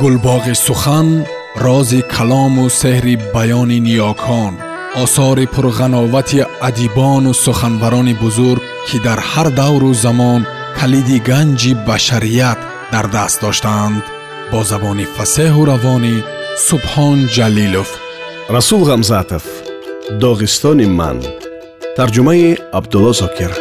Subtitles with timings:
[0.00, 1.08] гулбоғи сухан
[1.64, 4.54] рози калому сеҳри баёни ниёкон
[5.02, 10.40] осори пурғановати адибону суханбарони бузург ки дар ҳар давру замон
[10.78, 12.58] калиди ганҷи башарият
[12.92, 14.02] дар даст доштаанд
[14.50, 16.16] бо забони фасеҳу равонӣ
[16.68, 17.90] субҳон ҷалилов.
[18.54, 19.44] Расул ғамзатов
[20.22, 21.18] доғистони ман
[21.96, 23.52] тарҷумаи абдулло зокир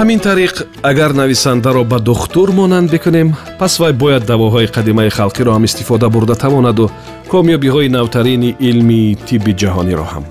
[0.00, 0.54] ҳамин тариқ
[0.90, 3.28] агар нависандаро ба духтур монанд бикунем
[3.58, 6.90] пас вай бояд давоҳои қадимаи халқиро ҳам истифода бурда тавонаду
[7.32, 10.24] комёбиҳои навтарини илми тибби ҷаҳониро ҳам.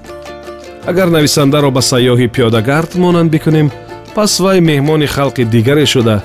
[0.91, 3.67] Агар нависандаро ба сайёҳи пиёдагард монанд бикунем
[4.15, 6.15] пас вай меҳмони халқи дигаре шуда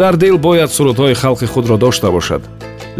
[0.00, 2.42] дар дил бояд сурудҳои халқи худро дошта бошад.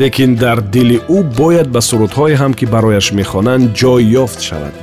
[0.01, 4.75] Лекин дар дили ӯ бояд ба сурудҳое ҳам ки барояш мехонанд ҷой ёфт шавад.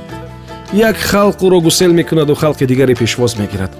[0.88, 3.72] Як халқ ӯро гусел мекунаду халқи дигаре пешвоз мегирад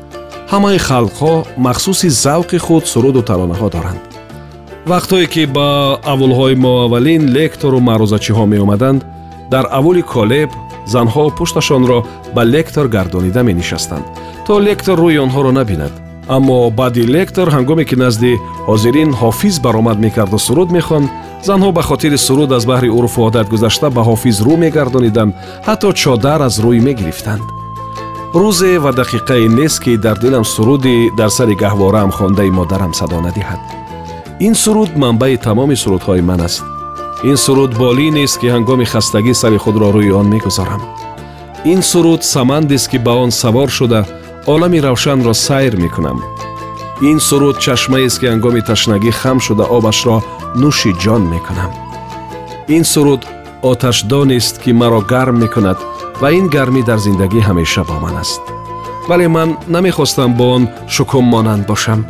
[0.53, 1.35] ҳамаи халқҳо
[1.67, 4.03] махсуси завқи худ суруду таронаҳо доранд.
[4.91, 5.69] Вақтҳое ки ба
[6.13, 9.01] аввулҳои моаввалин лектору маърузачиҳо меомаданд
[9.53, 10.51] дар аввули колеб
[10.95, 11.99] занҳо пушташонро
[12.35, 14.07] ба лектор гардонида менишастанд
[14.47, 15.93] то лектор рӯи онҳоро набинад.
[16.37, 18.33] Аммо баъди лектор ҳангоме ки назди
[18.69, 21.09] ҳозирин ҳофиз баромад мекарду суруд мехонд
[21.49, 25.33] занҳо ба хотири суруд аз баҳри урфу одат гузашта ба ҳофиз рӯ мегардониданд
[25.69, 27.45] ҳатто чодар аз рӯй мегирифтанд
[28.35, 33.61] рӯзе ва дақиқае нест ки дар дилам суруди дар сари гаҳвораам хондаи модарам садо надиҳад.
[34.47, 36.65] ин суруд манбаи тамоми сурудҳои ман аст.
[37.31, 40.83] ин суруд болӣ нест ки ҳангоми хастагӣ сари худро рӯи он мегузорам.
[41.73, 44.01] ин суруд самандест ки ба он савор шуда
[44.47, 46.19] олами равшанро сайр мекунам.
[47.11, 50.17] ин суруд чашмаест ки ҳангоми ташнагӣ хам шуда обашро
[50.61, 51.71] нӯши ҷон мекунам.
[52.77, 53.23] ин суруд
[53.71, 55.79] оташдонест ки маро гарм мекунад
[56.23, 58.43] ва ин гармӣ дар зиндагӣ ҳамеша бо ман аст
[59.09, 60.63] вале ман намехостам бо он
[60.95, 62.01] шукум монанд бошам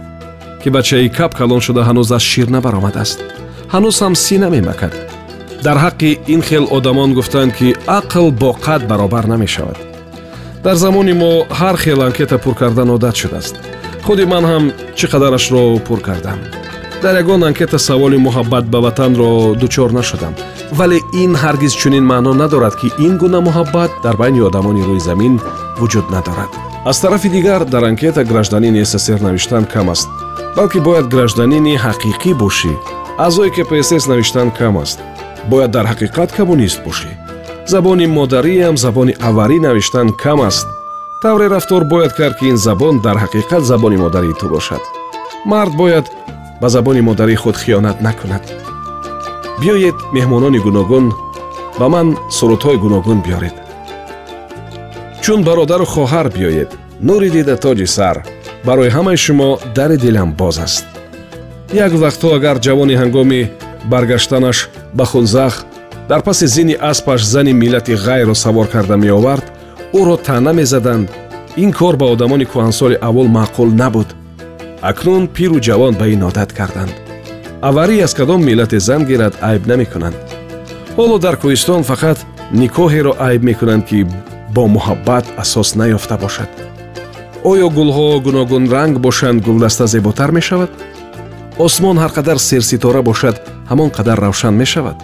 [0.62, 3.19] ки бачаи кап калон шуда ҳанӯз аз шир набаромадааст
[3.75, 4.95] ҳанӯз ҳам сӣ намемакад
[5.67, 7.69] дар ҳаққи ин хел одамон гуфтанд ки
[7.99, 9.78] ақл бо қад баробар намешавад
[10.65, 13.55] дар замони мо ҳар хел анкета пур кардан одат шудааст
[14.05, 14.65] худи ман ҳам
[14.99, 16.39] чӣ қадарашро пур кардам
[17.03, 20.35] дар ягон анкета саволи муҳаббат ба ватанро дучор нашудам
[20.79, 25.35] вале ин ҳаргиз чунин маъно надорад ки ин гуна муҳаббат дар байни одамони рӯи замин
[25.81, 26.51] вуҷуд надорад.
[26.85, 30.09] Аз тарафи дигар дар анкета гражданини ссср навиштан кам аст
[30.57, 32.73] балки бояд гражданини ҳақиқӣ бошӣ.
[33.19, 34.99] Аъзои кпсс навиштан кам аст
[35.51, 37.11] бояд дар ҳақиқат коммунист бошӣ.
[37.67, 40.67] Забони модариам забони аварӣ навиштан кам аст.
[41.23, 44.83] Тавре рафтор бояд кард ки ин забон дар ҳақиқат забони модарии ту бошад.
[45.45, 46.07] Мард бояд
[46.62, 48.45] ба забони модарии худ хиёнат накунад.
[49.61, 51.06] Биёед меҳмонони гуногун
[51.78, 53.56] ба ман сурудҳои гуногун биёред.
[55.23, 56.71] Чун бародару хоҳар биёед
[57.09, 58.17] нури дида тоҷи сар
[58.67, 60.84] барои ҳамаи шумо дари дилам боз аст.
[61.84, 63.50] Як вақтҳо агар ҷавони ҳангоми
[63.93, 64.59] баргаштанаш
[64.99, 65.55] ба хунзах
[66.11, 69.47] дар паси зини аспаш зани миллати ғайрро савор карда меовард
[69.99, 71.09] ӯро таъна мезаданд.
[71.62, 74.09] Ин кор ба одамони кӯҳансоли аввал маъқул набуд
[74.91, 76.94] акнун пиру ҷавон ба ин одат карданд.
[77.69, 80.16] Аварӣ аз кадом миллате зан гирад айб намекунанд.
[80.97, 82.19] Ҳоло дар кӯҳистон фақат
[82.62, 83.98] никоҳеро айб мекунанд ки
[84.54, 86.50] бо муҳаббат асос наёфта бошад.
[87.50, 90.70] Оё гулҳо гуногунранг бошанд гулдаста зеботар мешавад?
[91.66, 93.37] Осмон ҳар қадар серситора бошад
[93.70, 94.99] ҳамон қадар равшан мешавад?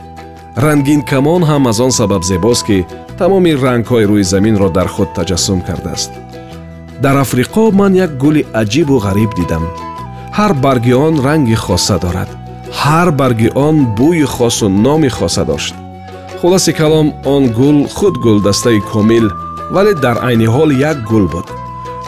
[0.64, 2.86] Рангин камон ҳам аз он сабаб зебост ки
[3.18, 6.10] тамоми рангҳои рӯи заминро дар худ таҷассум кардааст
[7.02, 9.64] дар африқо ман як гули аҷибу ғариб дидам.
[10.36, 12.28] Ҳар барги он ранги хоса дорад.
[12.82, 15.74] Ҳар барги он бӯи хосу номи хоса дошт.
[16.40, 19.26] Хулоси калом он гул худ гулдастаи комил
[19.70, 21.46] вале дар айни ҳол як гул буд.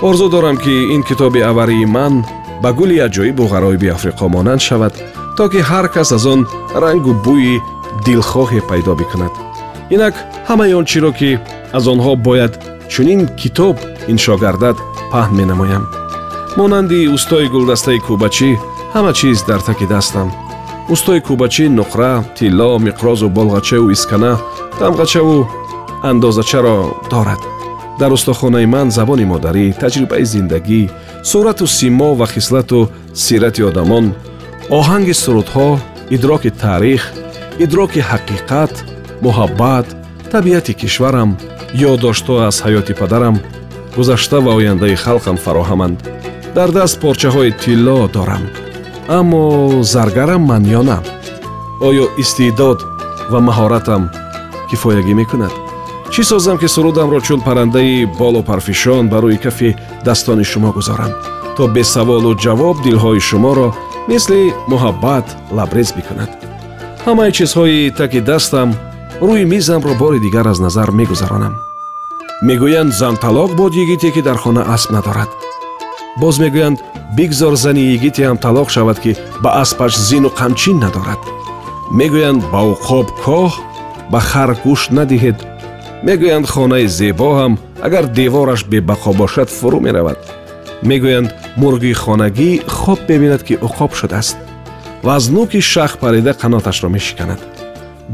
[0.02, 2.24] Орзу дорам ки ин китоби аварии ман
[2.62, 4.94] ба гули аҷоибу ғароиби африқо монанд шавад
[5.36, 6.40] то ки ҳар кас аз он
[6.82, 7.60] рангу бӯи
[8.06, 9.32] дилхоҳе пайдо бикунад.
[9.94, 10.14] Инак
[10.48, 11.30] ҳамаи он чиро ки
[11.72, 12.52] аз онҳо бояд
[12.92, 13.76] чунин китоб
[14.12, 14.76] иншо гардад
[15.12, 15.84] паҳн менамоям.
[16.58, 18.50] Монанди устои гулдастаи кӯбачӣ
[18.94, 20.28] ҳама чиз дар таки дастам.
[20.94, 24.32] Устои кӯбачӣ нуқра тилло миқрозу болғачаву искана
[24.80, 25.36] тамғачаву
[26.10, 26.76] андозачаро
[27.10, 27.42] дорад.
[28.00, 30.82] Дар устохонаи ман забони модарӣ таҷрибаи зиндагӣ
[31.30, 34.04] сурату симо ва хислату сирати одамон
[34.78, 35.68] оҳанги сурудҳо
[36.16, 37.02] идроки таърих
[37.64, 38.72] идроки ҳақиқат
[39.24, 39.86] муҳаббат
[40.32, 41.30] табиати кишварам
[41.90, 43.36] ёддоштҳо аз ҳаёти падарам
[43.96, 45.98] гузашта ва ояндаи халқам фароҳаманд.
[46.54, 48.44] Дар даст порчаҳои тилло дорам
[49.18, 50.98] аммо заргарам ман ё на?
[51.88, 52.78] Оё истеъдод
[53.32, 54.02] ва маҳоратам
[54.70, 55.54] кифоягӣ мекунад.
[56.12, 61.12] Чӣ созам ки сурудамро чун паррандаи болу парфишон ба рӯи кафи dastoни шумо гузорам
[61.56, 63.68] то бе саволу ҷавоб дилҳои шуморо
[64.08, 64.42] мисли
[64.72, 65.26] муҳаббат
[65.56, 66.30] лабрез бикунад
[67.06, 68.68] ҳамаи чизҳои таки дастам
[69.28, 71.54] рӯи мизамро бори дигар аз назар мегузаронам
[72.48, 75.28] мегӯянд зан талоқ бод йигите ки дар хона асп надорад.
[76.20, 76.78] Боз мегӯянд
[77.16, 81.20] бигзор зани йигите ҳам талоқ шавад ки ба аспаш зину қамчин надорад.
[81.98, 83.52] Мегӯянд ба уқоб коҳ
[84.12, 85.38] ба хар гӯш надиҳед.
[86.06, 87.52] Мегӯянд хонаи зебо ҳам
[87.86, 90.18] агар девораш бебақо бошад фурӯ меравад.
[90.88, 94.36] Мегӯянд мурги хонагӣ хоб мебинад ки уқоб шудааст.
[95.04, 97.49] Ва аз нӯки шах парида қаноташро мешиканад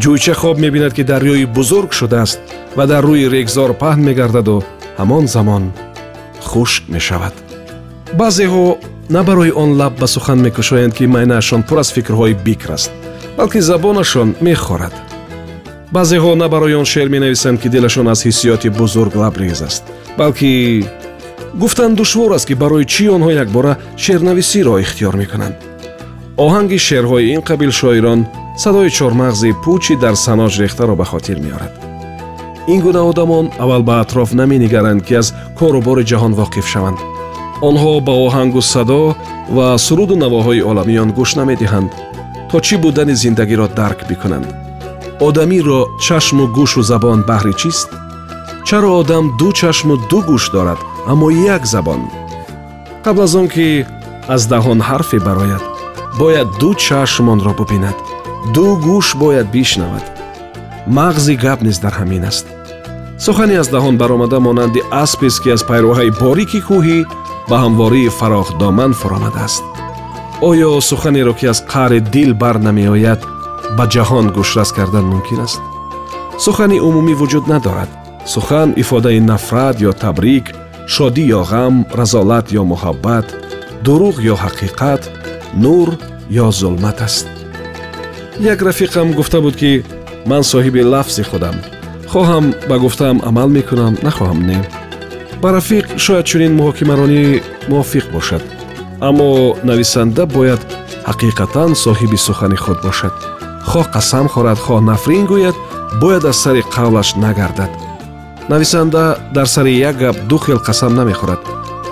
[0.02, 2.38] ҷӯйча хоб мебинад ки дарёи бузург шудааст
[2.76, 4.64] ва дар рӯи регзор паҳн мегардаду
[4.98, 5.64] ҳамон замон
[6.48, 7.34] хушк мешавад.
[8.20, 8.66] Баъзеҳо
[9.10, 12.90] на барои он лаб ба сухан мекушоянд ки майнаашон пур аз фикрҳои бикр аст
[13.36, 14.94] балки забонашон мехорад.
[15.94, 19.84] Баъзеҳо на барои он шеър менависанд ки дилашон аз ҳиссиёти бузург лабрез аст
[20.18, 20.84] балки
[21.54, 25.56] гуфтан душвор аст ки барои чӣ онҳо якбора шеърнависиро ихтиёр мекунанд.
[26.44, 28.20] Оҳанги шеърҳои ин қабил шоирон
[28.62, 31.72] садои чормағзи пӯчи дар саноҷ рехтаро ба хотир меорад.
[32.72, 36.98] Ин гуна одамон аввал ба атроф наменигаранд ки аз корубори ҷаҳон воқиф шаванд.
[37.68, 39.02] Онҳо ба оҳангу садо
[39.56, 41.90] ва суруду навоҳои оламиён гӯш намедиҳанд
[42.50, 44.48] то чӣ будани зиндагиро дарк бикунанд.
[45.26, 47.88] Одамиро чашму гӯшу забон баҳри чист?
[48.68, 50.80] Чаро одам ду чашму ду гӯш дорад
[51.10, 52.00] аммо як забон?
[53.04, 53.66] Қабл аз он ки
[54.34, 55.64] аз даҳон ҳарфе барояд
[56.20, 57.96] бояд ду чашм онро бубинад
[58.54, 60.04] ду гӯш бояд бишнавад
[60.96, 62.46] мағзи гап низ дар ҳамин аст
[63.18, 66.98] сухане аз даҳон баромада монанди аспест ки аз пайроҳаи борики кӯҳӣ
[67.48, 69.64] ба ҳамвории фарохдоман фуромадааст
[70.50, 73.20] оё суханеро ки аз қаъри дил бар намеояд
[73.76, 75.60] ба ҷаҳон гӯшрас кардан мумкин аст
[76.44, 77.90] сухани умумӣ вуҷуд надорад
[78.34, 80.46] сухан ифодаи нафрат ё табрик
[80.94, 83.26] шодӣ ё ғам разолат ё муҳаббат
[83.84, 85.02] дурӯғ ё ҳақиқат
[85.64, 85.88] нур
[86.44, 87.26] ё зулмат аст
[88.40, 89.84] як рафиқам гуфта буд ки
[90.26, 91.56] ман соҳиби лафзи худам.
[92.12, 94.58] Хоҳам ба гуфтаам амал мекунам нахоҳам не.
[95.42, 98.42] Ба рафиқ шояд чунин муҳокимаронӣ мувофиқ бошад.
[99.00, 100.60] Аммо нависанда бояд
[101.08, 103.14] ҳақиқатан соҳиби сухани худ бошад.
[103.70, 105.56] Хоҳ қасам хӯрад хоҳ нафрин гӯяд
[106.00, 107.72] бояд аз сари қавлаш нагардад.
[108.48, 111.40] Нависанда дар сари як гап ду хел қасам намехӯрад.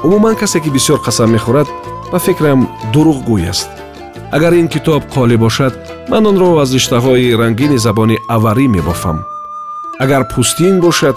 [0.04, 1.68] Умуман касе ки бисёр қасам мехӯрад
[2.12, 2.60] ба фикрам
[2.92, 3.68] дурӯғгӯй аст.
[4.32, 5.74] Агар ин китоб қолӣ бошад
[6.08, 9.18] ман онро аз риштаҳои рангини забони аварӣ мебофам.
[10.04, 11.16] Агар пӯстин бошад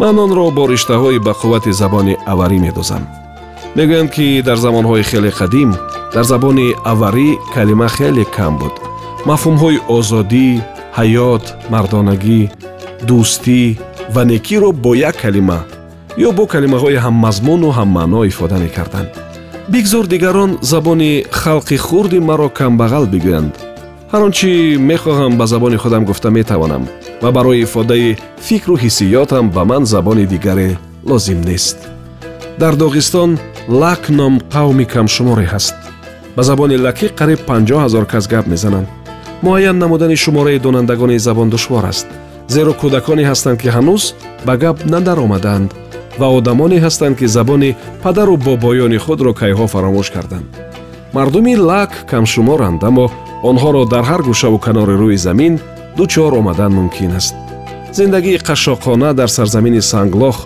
[0.00, 3.02] ман онро бо риштаҳои бақуввати забони аварӣ медозам.
[3.76, 5.70] Мегӯянд ки дар замонҳои хеле қадим
[6.14, 8.74] дар забони аварӣ калима хеле кам буд.
[9.28, 10.48] Мафҳумҳои озодӣ
[10.98, 12.40] ҳаёт мардонагӣ
[13.08, 13.62] дӯстӣ
[14.14, 15.60] ва некиро бо як калима
[16.26, 19.10] ё бо калимаҳои ҳаммазмуну ҳаммаъно ифода мекарданд.
[19.72, 21.12] Бигзор дигарон забони
[21.42, 23.54] халқи хурди маро камбағал бигӯянд
[24.12, 24.50] ҳар он чӣ
[24.90, 26.82] мехоҳам ба забони худам гуфта метавонам
[27.22, 30.78] ва барои ифодаи фикру ҳиссиётам ба ман забони дигаре
[31.10, 31.78] лозим нест.
[32.58, 33.30] Дар доғистон
[33.68, 35.74] лак ном қавми камшуморе ҳаст.
[36.36, 38.88] Ба забони лакӣ қариб 5 ҳазор кас гап мезананд.
[39.42, 42.06] Муайян намудани шумораи донандагони забон душвор аст.
[42.48, 44.02] Зеро кӯдаконе ҳастанд ки ҳанӯз
[44.46, 45.70] ба гап надаромаданд
[46.20, 50.48] ва одамоне ҳастанд ки забони падару бобоёни худро кайҳо фаромӯш карданд.
[51.16, 53.06] Мардуми лак камшуморанд аммо
[53.50, 55.54] онҳоро дар ҳар гӯшаву канори рӯи замин
[55.96, 57.34] дучор омадан мумкин аст.
[57.98, 60.38] Зиндагии қашшоқона дар сарзамини санглох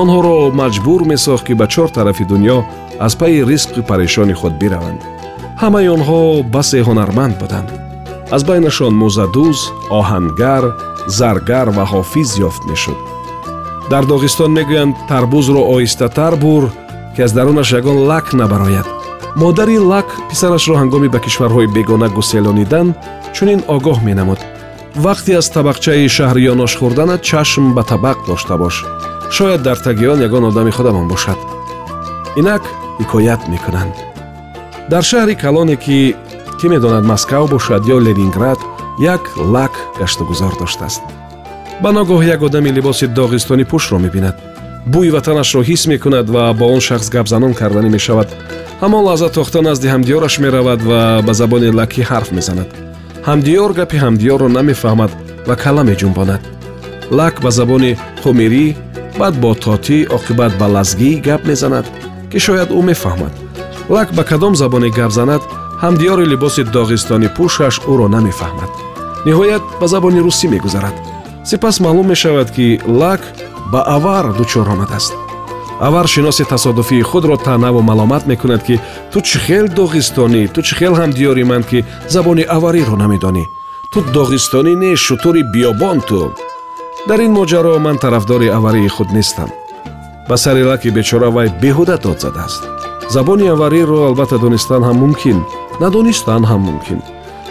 [0.00, 2.58] онҳоро маҷбур месохт ки ба чор тарафи дунё
[3.06, 5.00] аз пайи ризқи парешони худ бираванд.
[5.62, 6.20] Ҳамаи онҳо
[6.54, 7.68] басе ҳунарманд буданд.
[8.34, 9.58] Аз байнашон мӯзадӯз
[9.98, 10.64] оҳангар
[11.18, 12.98] заргар ва ҳофиз ёфт мешуд.
[13.92, 16.64] Дар доғистон мегӯянд тарбузро оҳистатар бур
[17.14, 18.88] ки аз дарунаш ягон лак набарояд
[19.36, 22.88] модари лак писарашро ҳангоми ба кишварҳои бегона гуселонидан
[23.36, 24.40] чунин огоҳ менамуд.
[25.04, 28.84] Вақте аз табақчаи шаҳриёнош хӯрданат чашм ба табақ дошта бош.
[29.36, 31.38] Шояд дар таги он ягон одами худамон бошад.
[32.40, 32.62] Инак
[33.00, 33.94] ҳикоят мекунанд.
[34.90, 36.14] Дар шаҳри калоне ки
[36.58, 38.60] кӣ медонад москав бошад ё ленинград
[39.14, 39.22] як
[39.54, 41.02] лак гаштугузор доштааст.
[41.82, 44.36] Ба ногоҳ як одами либоси доғистонӣ пӯшро мебинад
[44.86, 48.28] бӯи ватанашро ҳис мекунад ва бо он шахс гапзанон карданӣ мешавад.
[48.82, 52.68] Ҳамон лаҳза тохта назди ҳамдиёраш меравад ва ба забони лакӣ ҳарф мезанад.
[53.28, 55.12] Ҳамдиёр гапи ҳамдиёрро намефаҳмад
[55.48, 56.42] ва кала меҷунбонад.
[57.18, 58.66] Лак ба забони хумирӣ
[59.20, 61.86] баъд бо тотӣ оқибат ба лазгӣ гап мезанад
[62.30, 63.34] ки шояд ӯ мефаҳмад.
[63.94, 65.42] Лак ба кадом забоне гап занад
[65.82, 68.70] ҳамдиёри либоси доғистонӣ пӯшаш ӯро намефаҳмад.
[69.26, 70.96] Ниҳоят ба забони русӣ мегузарад.
[71.48, 72.66] Сипас маълум мешавад ки
[73.00, 73.22] лак
[73.72, 75.12] ба авар дучор омадааст.
[75.80, 78.80] Авар шиноси тасодуфии худро таънаву маломат мекунад ки
[79.12, 83.44] ту чӣ хел доғистонӣ ту чӣ хел ҳамдиёри ман ки забони авариро намедонӣ?
[83.92, 86.32] Ту доғистонӣ не шутури биёбон ту.
[87.08, 89.50] Дар ин моҷаро ман тарафдори аварии худ нестам.
[90.28, 92.62] Ба сари лаки бечора вай беҳуда дод задааст
[93.14, 95.38] забони авариро албатта донистан ҳам мумкин
[95.80, 97.00] надонистан ҳам мумкин.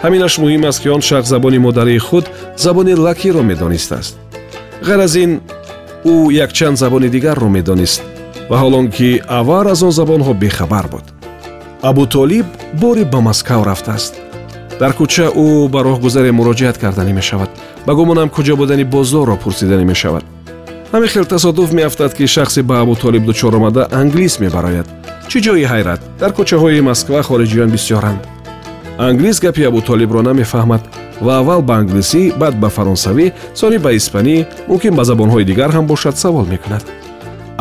[0.04, 2.24] Ҳаминаш муҳим аст ки он шахс забони модарии худ
[2.56, 4.14] забони лакиро медонистааст
[4.82, 5.40] ғайр аз ин
[6.04, 8.02] ӯ якчанд забони дигарро медонист
[8.50, 11.04] ва ҳолон ки авар аз он забонҳо бехабар буд.
[11.82, 12.46] Абутолиб
[12.80, 14.14] боре ба маскав рафтааст.
[14.80, 17.50] Дар кӯча ӯ ба роҳгузаре муроҷиат карданӣ мешавад
[17.86, 20.24] ба гумонам куҷо будани бозорро пурсиданӣ мешавад
[20.92, 24.86] ҳамин хел тасодуф меафтад ки шахсе ба абутолиб дучор омада англис мебарояд.
[25.30, 26.00] Чӣ ҷои ҳайрат?
[26.20, 28.20] Дар кӯчаҳои москва хориҷиён бисёранд.
[28.98, 30.82] Англис гапи абутолибро намефаҳмад
[31.26, 34.36] ва аввал ба англисӣ баъд ба фаронсавӣ сони ба испанӣ
[34.68, 36.84] мумкин ба забонҳои дигар ҳам бошад савол мекунад.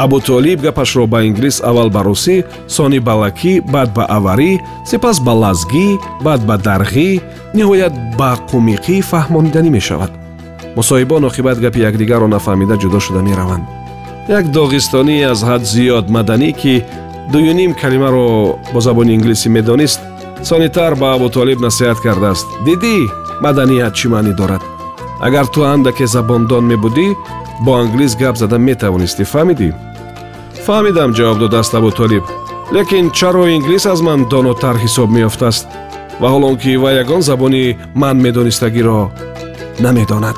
[0.03, 2.35] Абутолиб гапашро ба инглис аввал ба русӣ
[2.67, 4.51] сони ба лакӣ баъд ба аварӣ
[4.89, 5.87] сипас ба лазгӣ
[6.25, 7.09] баъд ба дарғӣ
[7.57, 10.11] ниҳоят ба қумиқӣ фаҳмониданӣ мешавад.
[10.77, 13.65] Мусоҳибон оқибат гапи якдигарро нафаҳмида ҷудо шуда мераванд.
[14.37, 16.73] Як доғистонӣ аз ҳад зиёд маданӣ ки
[17.31, 18.27] дуюним калимаро
[18.73, 19.99] бо забони инглисӣ медонист
[20.49, 22.47] сонитар ба абутолиб насиҳат кардааст.
[22.65, 22.95] Дидӣ
[23.43, 24.63] маданият чӣ маънӣ дорад.
[25.27, 27.07] Агар ту андаке забондон мебудӣ
[27.65, 29.69] бо англис гап зада метавонистӣ фаҳмидӣ.
[30.65, 32.25] Фаҳмидам ҷавоб додааст абутолиб
[32.75, 35.65] лекин чаро инглис аз ман донотар ҳисоб меёфтааст
[36.21, 38.99] ваҳолон ки вай ягон забони ман медонистагиро
[39.83, 40.37] намедонад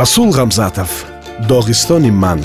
[0.00, 0.92] расул ғамзатов
[1.50, 2.40] доғистони ман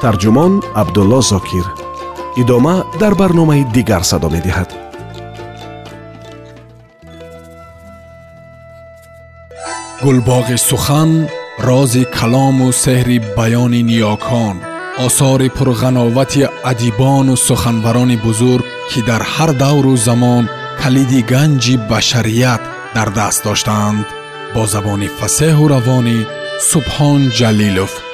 [0.00, 1.66] тарҷумон абдулло зокир.
[2.40, 4.70] Идома дар барномаи дигар садо медиҳад.
[10.04, 11.10] Гулбоғи сухан
[11.68, 14.56] рози калому сеҳри баёни ниёкон
[15.06, 20.44] осори пурғановати адибону суханварони бузург ки дар ҳар давру замон
[20.80, 22.62] калиди ганҷи башарият
[22.96, 24.06] дар даст доштаанд
[24.54, 28.07] бо забони фасеҳу равонӣ субҳон ҷалилов